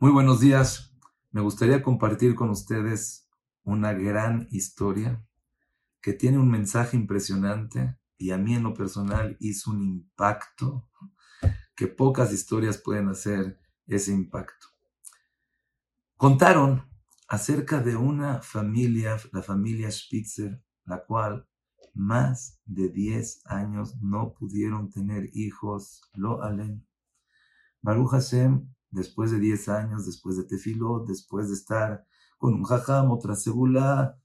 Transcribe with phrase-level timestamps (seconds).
[0.00, 0.94] Muy buenos días.
[1.32, 3.28] Me gustaría compartir con ustedes
[3.64, 5.26] una gran historia
[6.00, 10.88] que tiene un mensaje impresionante y a mí en lo personal hizo un impacto
[11.74, 13.58] que pocas historias pueden hacer
[13.88, 14.68] ese impacto.
[16.16, 16.88] Contaron
[17.26, 21.48] acerca de una familia, la familia Spitzer, la cual
[21.92, 26.86] más de 10 años no pudieron tener hijos, lo alen.
[27.82, 32.06] Baruch Hashem después de 10 años, después de tefilot, después de estar
[32.38, 34.18] con un jajam, otra segula,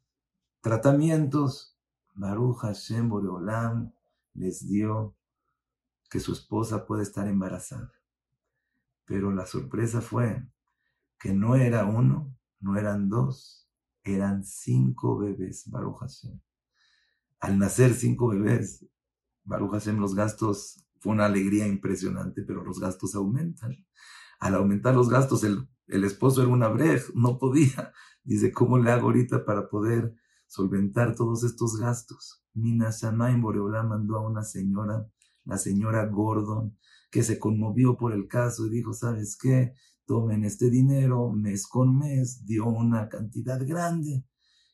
[0.62, 1.78] tratamientos,
[2.16, 3.92] Baruch Hashem Boreolam
[4.34, 5.16] les dio
[6.10, 7.92] que su esposa puede estar embarazada.
[9.06, 10.48] Pero la sorpresa fue
[11.20, 13.68] que no era uno, no eran dos,
[14.04, 16.40] eran cinco bebés, Baruch Hashem.
[17.40, 18.86] Al nacer cinco bebés,
[19.44, 23.86] Baruch Hashem, los gastos, fue una alegría impresionante, pero los gastos aumentan
[24.44, 27.94] al aumentar los gastos, el, esposo era una brej, no podía.
[28.26, 30.14] Dice, ¿cómo le hago ahorita para poder
[30.48, 32.44] solventar todos estos gastos?
[32.54, 35.08] Mina Shamaim Boreolá mandó a una señora,
[35.46, 36.78] la señora Gordon,
[37.10, 39.76] que se conmovió por el caso y dijo, ¿sabes qué?
[40.06, 44.26] Tomen este dinero, mes con mes, dio una cantidad grande.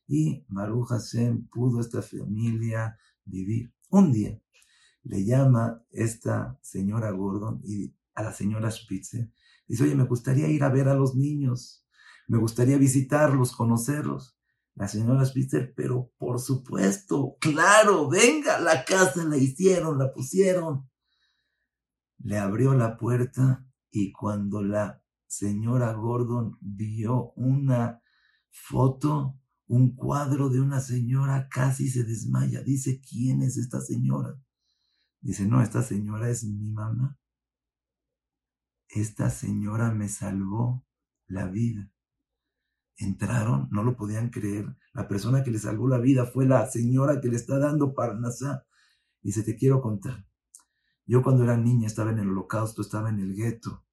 [0.08, 3.72] Y Baruch Hashem pudo esta familia vivir.
[3.92, 4.42] Un día
[5.04, 9.32] le llama esta señora Gordon y a la señora Spitze
[9.70, 11.86] Dice, oye, me gustaría ir a ver a los niños,
[12.28, 14.36] me gustaría visitarlos, conocerlos.
[14.74, 20.90] La señora Spitzer, pero por supuesto, claro, venga, la casa la hicieron, la pusieron.
[22.18, 28.02] Le abrió la puerta y cuando la señora Gordon vio una
[28.50, 32.64] foto, un cuadro de una señora, casi se desmaya.
[32.64, 34.36] Dice, ¿quién es esta señora?
[35.22, 37.20] Dice, no, esta señora es mi mamá
[38.90, 40.84] esta señora me salvó
[41.28, 41.92] la vida.
[42.98, 44.76] Entraron, no lo podían creer.
[44.94, 48.66] La persona que le salvó la vida fue la señora que le está dando Parnasá.
[49.22, 50.26] Dice, te quiero contar.
[51.06, 53.86] Yo cuando era niña estaba en el holocausto, estaba en el gueto.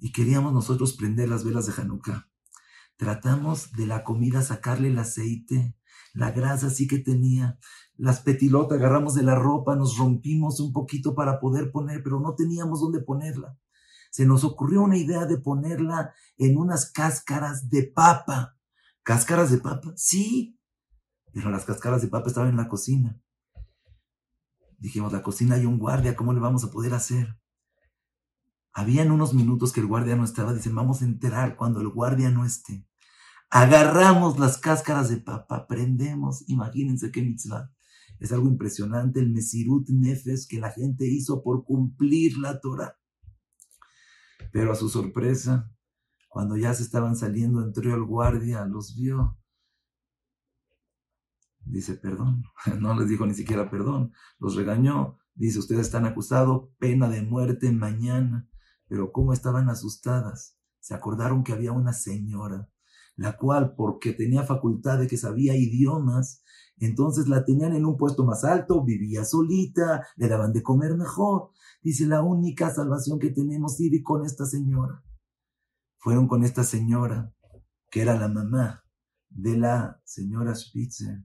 [0.00, 2.28] Y queríamos nosotros prender las velas de Hanukkah.
[2.96, 5.76] Tratamos de la comida sacarle el aceite,
[6.12, 7.58] la grasa sí que tenía,
[7.96, 12.34] las petilotas, agarramos de la ropa, nos rompimos un poquito para poder poner, pero no
[12.34, 13.56] teníamos dónde ponerla
[14.14, 18.56] se nos ocurrió una idea de ponerla en unas cáscaras de papa.
[19.02, 19.92] ¿Cáscaras de papa?
[19.96, 20.56] Sí,
[21.32, 23.20] pero las cáscaras de papa estaban en la cocina.
[24.78, 27.36] Dijimos, la cocina hay un guardia, ¿cómo le vamos a poder hacer?
[28.72, 32.30] Habían unos minutos que el guardia no estaba, dicen, vamos a enterar cuando el guardia
[32.30, 32.86] no esté.
[33.50, 37.68] Agarramos las cáscaras de papa, prendemos, imagínense qué mitzvah.
[38.20, 42.96] Es algo impresionante el Mesirut Nefes que la gente hizo por cumplir la Torah.
[44.54, 45.68] Pero a su sorpresa,
[46.28, 49.36] cuando ya se estaban saliendo, entró el guardia, los vio.
[51.64, 52.44] Dice, perdón.
[52.78, 54.12] No les dijo ni siquiera perdón.
[54.38, 55.18] Los regañó.
[55.34, 58.48] Dice, ustedes están acusados, pena de muerte mañana.
[58.86, 60.56] Pero cómo estaban asustadas.
[60.78, 62.70] Se acordaron que había una señora,
[63.16, 66.42] la cual, porque tenía facultad de que sabía idiomas,
[66.78, 71.50] entonces la tenían en un puesto más alto, vivía solita, le daban de comer mejor.
[71.82, 75.04] Dice, la única salvación que tenemos ir con esta señora.
[75.98, 77.32] Fueron con esta señora,
[77.90, 78.84] que era la mamá
[79.28, 81.24] de la señora Spitzer.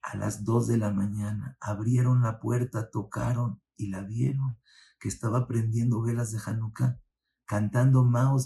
[0.00, 4.58] A las dos de la mañana abrieron la puerta, tocaron y la vieron
[4.98, 7.00] que estaba prendiendo velas de Hanukkah,
[7.44, 8.38] cantando Mao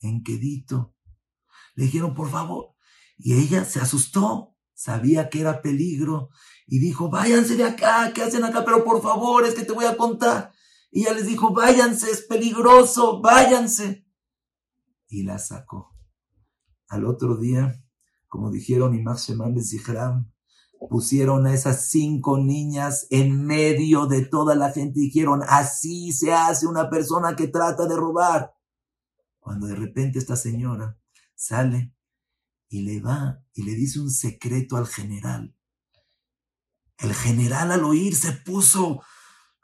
[0.00, 0.94] en quedito.
[1.74, 2.74] Le dijeron, por favor.
[3.16, 6.30] Y ella se asustó sabía que era peligro
[6.66, 8.64] y dijo, váyanse de acá, ¿qué hacen acá?
[8.64, 10.52] Pero por favor, es que te voy a contar.
[10.90, 14.06] Y ella les dijo, váyanse, es peligroso, váyanse.
[15.08, 15.94] Y la sacó.
[16.88, 17.82] Al otro día,
[18.28, 20.30] como dijeron Imach Sheman Bezihram,
[20.90, 26.32] pusieron a esas cinco niñas en medio de toda la gente y dijeron, así se
[26.32, 28.54] hace una persona que trata de robar.
[29.38, 30.98] Cuando de repente esta señora
[31.34, 31.94] sale
[32.68, 35.56] y le va y le dice un secreto al general.
[36.98, 39.02] El general al oír se puso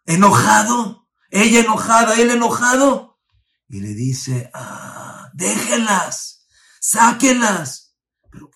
[0.04, 3.20] enojado, ella enojada, él enojado,
[3.68, 6.46] y le dice, ah, déjenlas,
[6.80, 7.96] sáquenlas.
[8.30, 8.50] Pero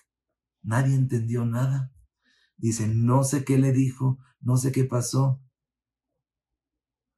[0.61, 1.91] nadie entendió nada.
[2.57, 5.41] Dice, no sé qué le dijo, no sé qué pasó,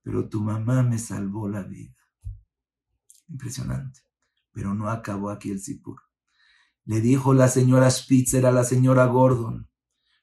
[0.03, 1.95] pero tu mamá me salvó la vida.
[3.27, 4.06] Impresionante.
[4.57, 6.01] Pero no acabó aquí el Sipur.
[6.83, 9.69] Le dijo la señora Spitzer a la señora Gordon,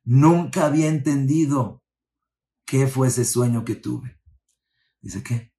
[0.02, 1.84] nunca había entendido
[2.66, 4.20] qué fue ese sueño que tuve.
[5.00, 5.54] Dice, ¿qué?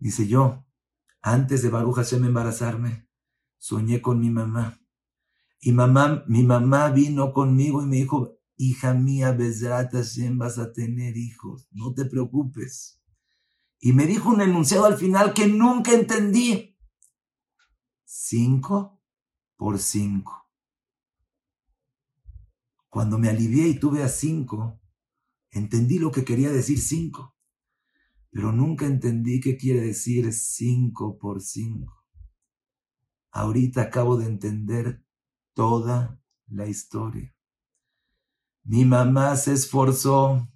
[0.00, 0.66] Dice yo,
[1.22, 3.08] Antes de Baruch Hashem embarazarme,
[3.56, 4.80] soñé con mi mamá.
[5.60, 10.72] Y mamá, mi mamá vino conmigo y me dijo, hija mía, Bezrat Hashem, vas a
[10.72, 13.00] tener hijos, no te preocupes.
[13.78, 16.75] Y me dijo un enunciado al final que nunca entendí.
[18.06, 19.02] Cinco
[19.56, 20.48] por cinco.
[22.88, 24.80] Cuando me alivié y tuve a cinco,
[25.50, 27.36] entendí lo que quería decir cinco
[28.36, 32.04] pero nunca entendí qué quiere decir 5 por 5.
[33.30, 35.02] Ahorita acabo de entender
[35.54, 37.34] toda la historia.
[38.62, 40.50] Mi mamá se esforzó,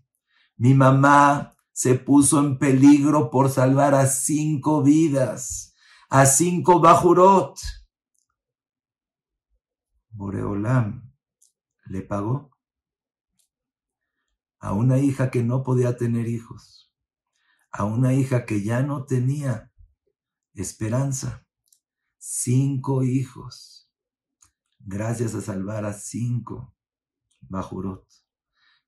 [0.58, 5.69] mi mamá se puso en peligro por salvar a cinco vidas,
[6.10, 7.58] a cinco bajurot.
[10.10, 11.10] Boreolam
[11.86, 12.50] le pagó
[14.58, 16.80] a una hija que no podía tener hijos
[17.72, 19.72] a una hija que ya no tenía
[20.54, 21.46] esperanza.
[22.18, 23.90] Cinco hijos,
[24.78, 26.74] gracias a salvar a cinco
[27.40, 28.06] Bajurot.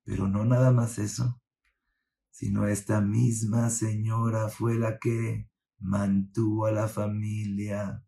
[0.03, 1.41] Pero no nada más eso,
[2.29, 5.49] sino esta misma señora fue la que
[5.83, 8.03] mantuvo a la familia,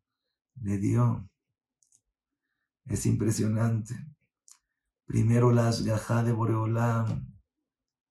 [0.62, 1.30] le dio.
[2.86, 3.96] Es impresionante.
[5.06, 7.38] Primero las gajá de Boreolam,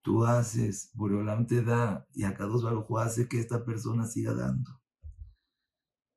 [0.01, 4.81] tú haces, Boreolam te da y a dos Baruj hace que esta persona siga dando.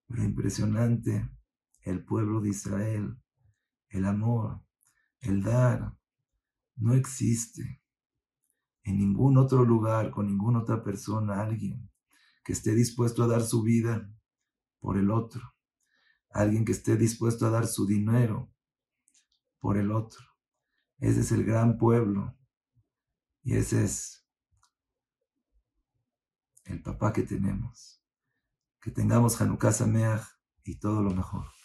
[0.06, 1.28] Pero impresionante,
[1.82, 3.18] el pueblo de Israel,
[3.88, 4.62] el amor,
[5.20, 5.96] el dar,
[6.76, 7.82] no existe
[8.82, 11.90] en ningún otro lugar, con ninguna otra persona, alguien
[12.48, 14.10] que esté dispuesto a dar su vida
[14.80, 15.54] por el otro,
[16.30, 18.50] alguien que esté dispuesto a dar su dinero
[19.58, 20.24] por el otro.
[20.96, 22.38] Ese es el gran pueblo
[23.42, 24.26] y ese es
[26.64, 28.02] el papá que tenemos.
[28.80, 30.26] Que tengamos Hanukkah Sameach
[30.64, 31.57] y todo lo mejor.